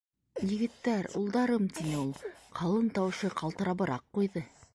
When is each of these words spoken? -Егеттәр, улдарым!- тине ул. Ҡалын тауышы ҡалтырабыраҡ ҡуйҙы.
-Егеттәр, 0.53 1.09
улдарым!- 1.19 1.67
тине 1.79 1.93
ул. 2.05 2.09
Ҡалын 2.61 2.91
тауышы 2.97 3.35
ҡалтырабыраҡ 3.43 4.11
ҡуйҙы. 4.19 4.49